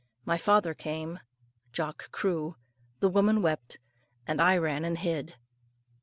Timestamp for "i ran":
4.41-4.83